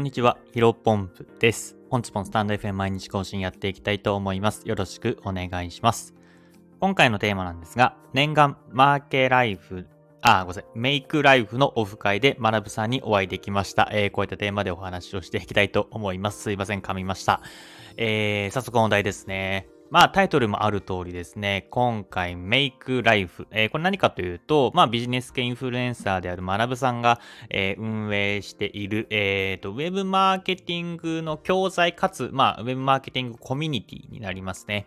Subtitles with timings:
[0.00, 1.76] こんにちは、ヒロポンプです。
[1.90, 4.66] 本日もスタンド FM 毎日更新やっていきたいと思います。
[4.66, 6.14] よろしくお願いします。
[6.80, 9.86] 今回のテーマなんですが、念願マーケライフ、
[10.22, 13.90] あ、ごめんなさい、メイクライフのオフ会で学さんにお会いできました。
[13.92, 16.44] えー、こういったテーマでお話をしていきたいと思います。
[16.44, 17.42] すいません、噛みました。
[17.98, 19.68] えー、早速本題ですね。
[19.90, 34.86] まあタイトルもある通りですね、今回メイクライフ、えー、これ何かというと、まあビジネス系インフルエンサーである学さんが、えー、運営している、えーと、ウェブマーケティングの教材かつ、まあウェブマーケティングコミュニティになりますね。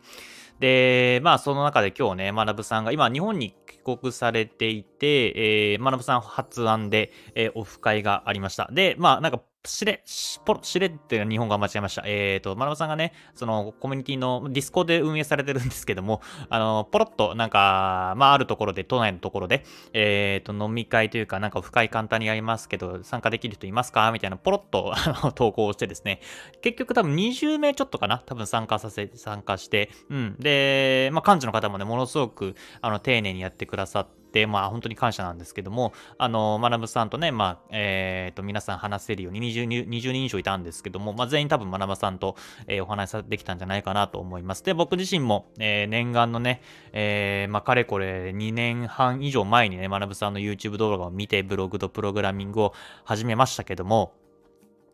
[0.59, 8.69] で、まあその中で今日ね、学さんが今日本に帰国されていて、えー、学さん発案で、えー、オフ会がありました。
[8.71, 12.03] で、まあなんかしれ、し、ポロ、しれって日本語が間違えました。
[12.05, 19.63] えっ、ー、と、まなぶさんがね、そのコミュニティのディスコで運営されてるんですけども、あの、ポロッとなんか、まあ、あるところで、都内のところで、
[19.93, 26.19] えっ、ー、と、飲み会というか、なんか深い簡単にやりますけど、参加できる人いますかみたいな、ポロッと、あの、投稿してですね、
[26.61, 30.35] 結局多分20名ちょっとかな多分参加させ、参加して、うん。
[30.39, 42.35] で、まあ、幹事の方もね、ものすごく、あの、丁寧にやってくださって、、まあ本当に感謝なんですけども、あの、まなぶさんとね、まあ、えっ、ー、と、皆さん話せるように20人 ,20 人以上いたんですけども、まあ全員多分学ぶさんと、
[42.67, 44.63] えー、お話できたんじゃないかなと思います。
[44.63, 54.13] で、僕自身も、えー、念願のね、えー、まあかれこれ2年半以上前にね、まなぶさんの YouTube 動画を見て、ブログとプログラミングを始めましたけども、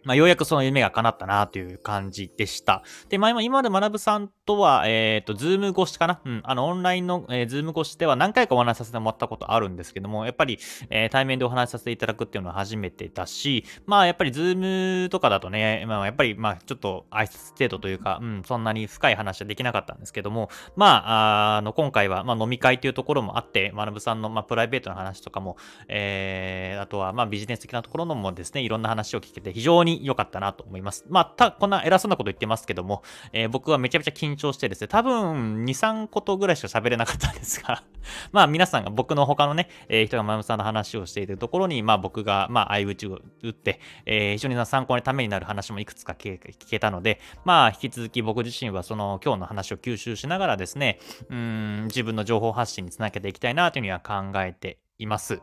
[0.03, 2.83] まあ、ようやくその夢が叶ったなという感じでした。
[3.09, 6.21] で、まあ、今までまなぶさんとは、えっ、ー、と、 Zoom 越しかな？
[6.25, 31.05] うん、あの、オンラインの、えー、 Zoom 越しでは何回かお話しさせてもらったことあるんですけども、やっぱり、えー、対面でお話しさせていただくっていうのは初めてだし、まあ、やっぱり Zoom とかだとね、まあ、やっぱり、まあ、ちょっと挨拶程度というか、うん、そんなに深い話はできなかったんですけども、まあ、あの、今回は、まあ、飲み会というところもあって、学さんの、まあ、プライベートな話とかも、えー、あとは、まあ、ビジネス的なところのもですね、いろんな話を聞けて非常にに良かったなと思います。
[31.09, 37.83] まあ、た、こんな偉そうなこと言ってますけども、えー、僕はめちゃめちゃ緊張してですね、多分2、3ことぐらいしか喋れなかったんですが
[38.31, 50.99] まあ皆さんが僕の他のね、えー、人がまむさんの話をしているところに、まあ僕が、まあ相打ちを打って、えー、非常に参考にためになる話もいくつか聞けたので、まあ引き続き僕自身はその今日の話を吸収しながらですね、
[51.29, 55.41] うん、自分の情報発信につなげていきたいなというふうには考えています。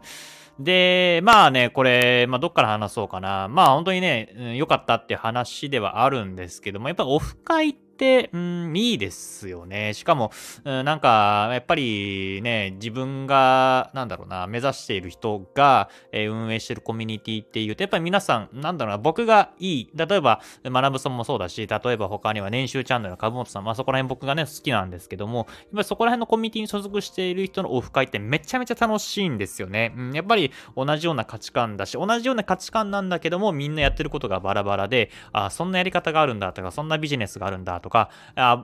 [0.59, 3.49] で、まあね、これ、まあどっから話そうかな。
[3.49, 9.95] まあ本当にね、良かったって話ではあるんですけども、やっぱオフ会って、、うん、いいですよね。
[9.95, 10.31] しかも、
[10.65, 29.95] うん、なんか、やっぱりね、自分が、なんだろうな、目指している人が、えー、運営してるコミュニティっていうと、やっぱり皆さん、なんだろうな、僕がいい、例えば、学ぶさんもそうだし、例えば他には年収チャンネルの株本さん、まあそこら辺僕がね、好きなんですけども、やっぱりそこら辺のコミュニティに所属している人のオフ会ってめちゃめちゃ楽しいんですよね。
[29.97, 30.46] うん、やっぱり
[30.77, 38.11] 同じような価値観だし、同じような価値観なんだけども、みんなやってることがバラバラで、あ、そんなやり方があるんだとか、そんなビジネスがあるんだとか、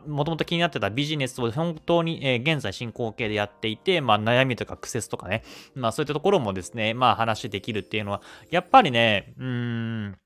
[0.07, 5.43] もともと気になってたビジネスを本当に、えー、現在進行形でやっていて、まあ悩みとか苦節とかね、
[5.75, 10.19] まあそういったところもですね、まあ話できるっていうのは、やっぱりね、うーん、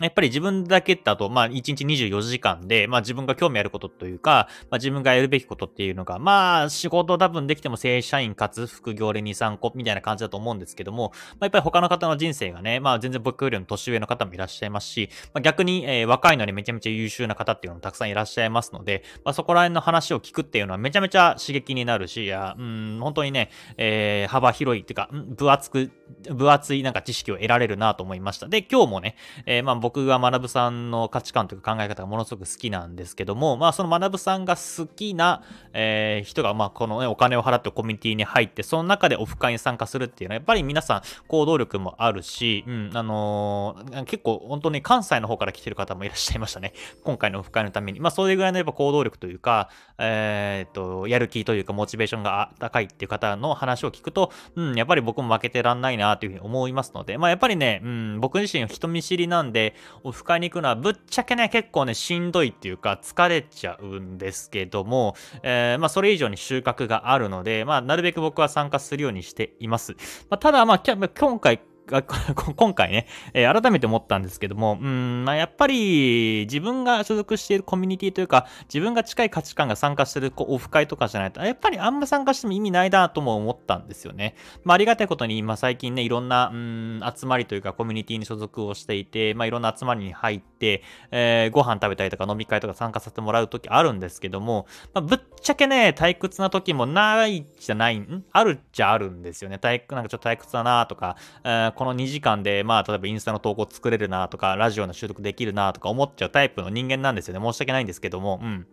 [0.00, 25.90] やっぱり自分だけだと、まあ、1日24時間で、まあ、自分が興味あることというか、まあ、自分がやるべきことっていうのが、まあ、仕事多分できても正社員かつ副業で2、3個みたいな感じだと思うんですけども、まあ、やっぱり他の方の人生がね、まあ、全然僕よりも年上の方もいらっしゃいますし、まあ、逆に、えー、若いのにめちゃめちゃ優秀な方っていうのもたくさんいらっしゃいますので、まあ、そこら辺の話を聞くっていうのはめちゃめちゃ刺激になるし、いや、うん、本当にね、えー、幅広いっていうか、分厚く、
[26.32, 28.48] 分厚いなんか知識を得られるなと思いました。
[28.48, 29.16] で、今日もね、
[29.46, 46.72] えー、まあ、僕が学ぶさんの価値観というか考え方がものすごく好きなんですけども、まあその学さんが好きな、えー、人が、まあこのね、お金を払ってコミュニティに入って、その中でオフ会に参加するっていうのは、やっぱり皆さん行動力もあるし、うん、あのー、結構本当に関西の方から来てる方もいらっしゃいましたね。
[47.04, 48.00] 今回のオフ会のために。
[48.00, 69.92] まあそれぐらいのやっぱ行動力というか、えー、と、やる気というかモチベーションが高いっていう方の話を聞くと、うん、やっぱり僕も負けてらんないななというふうに思いますので、まあやっぱりね、うん、僕自身人見知りなんで、オフ会に行くのはぶっちゃけね、結構ね、しんどいっていうか、疲れちゃうんですけども、えー、まあ、それ以上に収穫があるので、まあ、なるべく僕は参加するようにしています。
[70.28, 72.02] まあ、ただ、まあ、今回、が
[72.56, 84.34] 今回ね、えー、改めて思ったんですけども、うん、まあ、やっぱり自分が所属しているコミュニティというか、自分が近い価値観が参加しているオフ会とかじゃないと、やっぱりあんま参加しても意味ないなとも思ったんですよね。
[84.64, 98.24] まあ、ありがたいことに、今最近ね、いろんな、うん、集まりというかコミュニティに所属をしていて、まあ、いろんな集まりに入って、えー、ご飯食べたりとか飲み会とか参加させてもらうときあるんですけども、まあ、ぶっちゃけね、退屈な時もないじゃない、ん？
[98.32, 99.56] あるっちゃあるんですよね。
[99.56, 107.42] 退なんかちょっと退屈だなとか、えーこの2時間で、まあ、例えばインスタの投稿作れるなとか、ラジオの収録できるなとか思っちゃうタイプの人間なんですよね。
[107.42, 108.66] 申し訳ないんですけども、うん。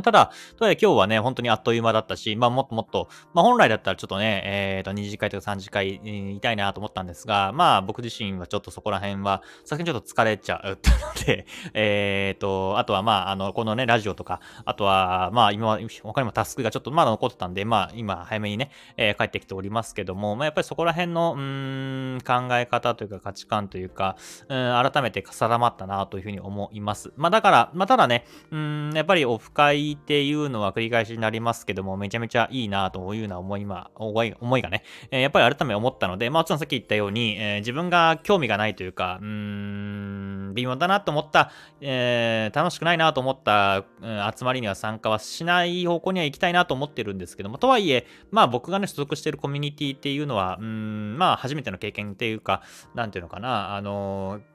[0.00, 24.16] ただ、とはいえ今日はね、本当にあっという間だったし、まあもっともっと、まあ本来だったらちょっとね、えっ、ー、と、2次会とか3次会、えー、いたいなと思ったんですが、まあ僕自身はちょっとそこら辺は、先にちょっと疲れちゃったので、 えっ、ー、と、あとはまあ、あの、このね、ラジオとか、あとは、まあ今は、他にもタスクがちょっとまだ残ってたんで、まあ今早めにね、えー、帰ってきておりますけども、まあやっぱりそこら辺の、うん、考え方というか価値観というか、
[24.48, 27.12] うん、改めて定まったなというふうに思います。
[27.16, 41.50] まあだから、まあただね、うん、やっぱりオフ会いっていうのは繰り返しになりますけども、めちゃめちゃいいなというような思い、ま思い思いがね、えー、やっぱり改め思ったので、まあ、もちろんさっき言ったように、えー、自分が興味がないというか、うーん、微妙だなと思った、
[41.80, 52.62] えー、楽しくないなと思った、うん、集まりには参加はしない方向には行きたいなと思ってるんですけども、とはいえ、まあ僕がね、所属しているコミュニティっていうのは、うん、まあ初めての経験っていうか、
[52.94, 54.51] なんていうのかな、あのー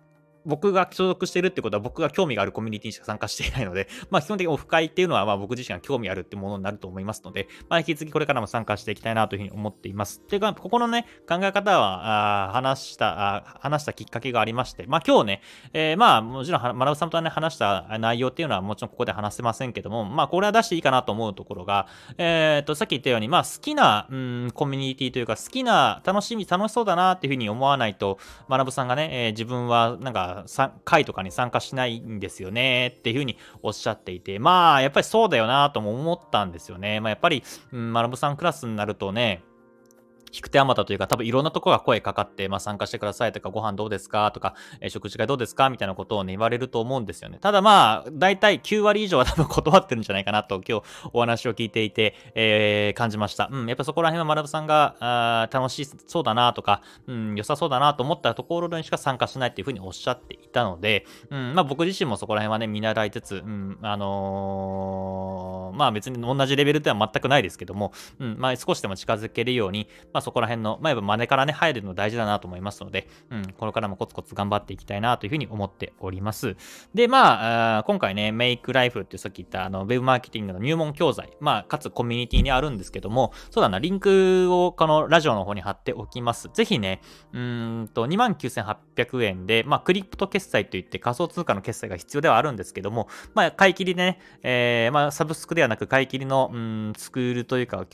[0.47, 10.21] 僕が所属してるってことは僕が興味があるコミュニティにしか参加していないので、 まあ基本的にオフ会っていうのはまあ僕自身が興味あるってものになると思いますので、まあ引き続きこれからも参加していきたいなというふうに思っています。
[10.21, 15.41] ていうか、ここのね、考え方は、あ話したあ、話したきっかけがありまして、まあ今日ね、
[15.73, 28.17] えー、まあもちろん、学さんとね、話した内容っていうのはもちろんここで話せませんけども、まあこれは出していいかなと思うところが、えっ、と、さっき言ったように、まあ好きな、うん、コミュニティというか、好きな、楽しみ、楽しそうだなっていうふうに思わないと、
[28.49, 30.36] 学さんがね、えー、自分はなんか、
[30.83, 36.99] 会とかに参加しないんですよねっていうふうにおっしゃっていて、まあ、やっぱりそうだよなとも思ったんですよね。
[36.99, 39.43] まあ、やっぱり、うん、学さんクラスになるとね、
[40.33, 47.37] 引く手あまたというか、多分いろんなところが声かかって、まあ、参加してくださいとか、ご飯どうですかとか、えー、食事会どうですかみたいなことをね、言われると思うんですよね。
[47.39, 50.83] ただまあ、大体9割以上は多分断ってるんじゃないかなと、今日
[51.13, 53.49] お話を聞いていて、えー、感じました。
[53.51, 76.55] うん、やっぱそこら辺は学さんが、あ楽しそうだなとか、うん、良さそうだなと思ったところにしか参加しないっていうふうにおっしゃっていたので、うん、まあ僕自身もそこら辺はね、見習いつつ、うん、あのー、まあ別に同じレベルでは全くないですけども、うん、まあ少しでも近づけるように、まあそこら辺の、まあ、やっぱ真似からね、入るの大事だなと思いますので、うん、これからもコツコツ頑張っていきたいなというふうに思っております。
[76.95, 86.49] で、まあ、あ今回ね、メイクライフってさっき言った、あの、ウェブマーケティングの入門教材、まあ、かつコミュニティにあるんですけども、そうだな、リンクをこのラジオの方に貼っておきます。
[86.51, 97.85] ぜひね、うんと、29,800円で、まあ、クリプト決済といって仮想通貨の決済が必要ではあるんですけども、まあ、買い切りでね、えー、まあ、サブスクではなく買い切りの、うん、スクールというか、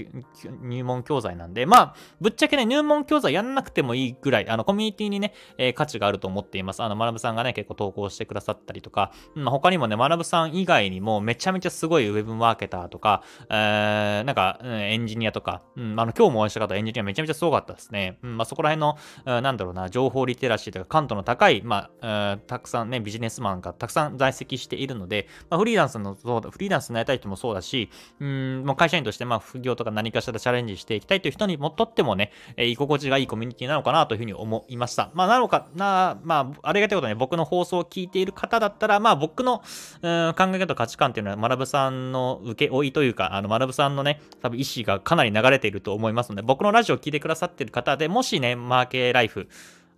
[0.62, 6.84] 入門教材なんで、まあ、ぶっちゃけね、入門教材やんなくてもいいぐらい、あの、コミュニティにね、えー、価値があると思っています。
[6.84, 18.18] あの、学さんがね、結構投稿してくださったりとか、まあ、他にもね、学さん以外にもめちゃめちゃすごいウェブマーケターとか、えー、なんか、うん、エンジニアとか、うん、あの、今日もお会いした方、エンジニアめちゃめちゃすごかったですね。
[18.24, 27.90] うん、まあ、そこら辺の、うん、なんだろうな、情報リテラシーとか、感度の高い、まあ、うたくさんね、ビジネスマンがたくさん在籍しているので、まあ、フリーランスの、そう、フリーランスになりたい人もそうだし、
[28.20, 35.10] うん、もう会社員として、まあ、副業とか何かしらチャレンジしていきたいという人にもとってもね、えー、居心地がいいコミュニティなのかなというふうに思いました。
[35.14, 39.64] まあ、なのかな、まあ、ありがたいことに僕の放送を聞いている方だったら、まあ、僕の、
[40.02, 49.48] うん、考え方、価値観っていうのは、学ぶさんの受け負いというか、あの、学さんのね、多分意思がかなり流れていると思いますので、僕のラジオを聞いてくださっている方で、もしね、マーケライフ、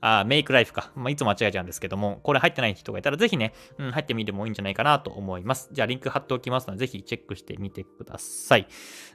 [0.02, 0.92] あメイクライフか。
[0.96, 5.70] まあ、いつも間違えちゃうんですけども、これ入ってない人がいたら、ぜひね、うん、入ってみてもいいんじゃないかなと思います。
[5.72, 8.68] じゃあ、リンク貼っておきますので、ぜひチェックしてみてください。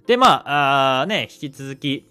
[0.06, 2.09] で、まあ、あね、引き続き、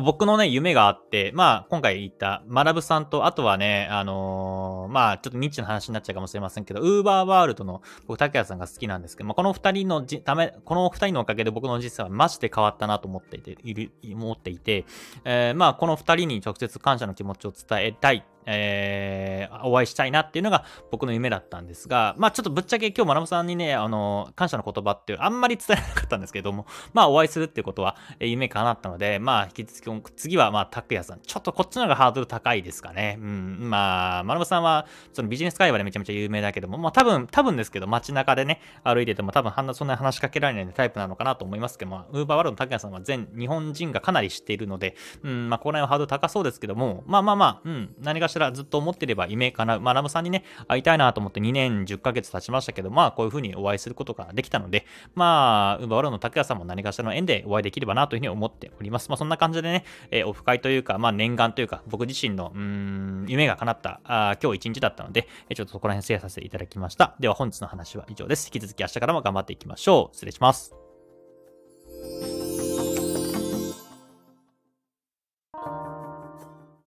[0.00, 14.86] 僕のね、夢があって、まあ、今回言った、マラブさんと、あとはね、あのー、まあ、ちょっとニッチな話になっちゃうかもしれませんけど、ウーバーワールドの、僕、竹谷さんが好きなんですけど、まあ、この二人のじため、この二人のおかげで僕の人生はマジで変わったなと思っていて、いる、思っていて、
[15.24, 33.18] えー、まあ、この二人に直接感謝の気持ちを伝えたいえー、お会いしたいなっていうのが僕の夢だったんですが、まあちょっとぶっちゃけ今日、まなぶさんにね、あの、感謝の言葉っていうあんまり伝えなかったんですけども、まあお会いするっていうことは、えー、夢叶ったので、まあ引き続き、次はまあ拓也さん、ちょっとこっちの方がハードル高いですかね。
[33.20, 49.78] うん、まあ、まなぶさんは、そのビジネス界隈でめちゃめちゃ有名だけども、まあ多分、多分ですけど、街中でね、歩いてても多分そんな話しかけられないタイプなのかなと思いますけども、ウーバーワールドの拓也さんは全日本人がかなり知っているので、うん、まあこの辺はハードル高そうですけども、まあまあまあ、うん、何かしらずっと思ってれば夢かな。
[49.78, 59.08] まあ、ラムさんにね、会いたいなと思って2年10ヶ月経ちましたけど、まあ、こういう風にお会いすることができたので、まあ、ウバワロの拓也さんも何かしらの縁でお会いできればなというふうに思っております。
[59.08, 67.14] まあ、そんな感じでね、えー、オフ会というか、まあ、念願というか、僕自身の、うん、夢が叶ったあ今日一日だったので、ちょっとそこら辺シェアさせていただきました。
[67.20, 68.46] では、本日の話は以上です。
[68.46, 70.14] 引き続き明日からも頑張っていきましょう。
[70.14, 70.81] 失礼します。